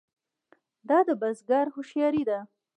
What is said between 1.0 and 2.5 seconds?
د بزګر هوښیاري ده.